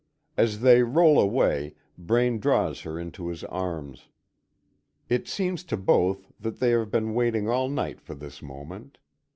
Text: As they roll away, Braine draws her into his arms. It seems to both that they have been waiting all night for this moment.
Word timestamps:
As 0.35 0.61
they 0.61 0.81
roll 0.81 1.19
away, 1.19 1.75
Braine 1.95 2.39
draws 2.39 2.81
her 2.81 2.97
into 2.97 3.27
his 3.27 3.43
arms. 3.43 4.07
It 5.09 5.27
seems 5.27 5.63
to 5.65 5.77
both 5.77 6.31
that 6.39 6.57
they 6.59 6.71
have 6.71 6.89
been 6.89 7.13
waiting 7.13 7.47
all 7.47 7.69
night 7.69 8.01
for 8.01 8.15
this 8.15 8.41
moment. 8.41 8.97